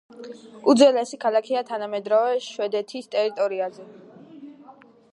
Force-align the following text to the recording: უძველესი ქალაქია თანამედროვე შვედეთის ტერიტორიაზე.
უძველესი 0.71 1.19
ქალაქია 1.25 1.63
თანამედროვე 1.73 2.41
შვედეთის 2.47 3.13
ტერიტორიაზე. 3.17 3.91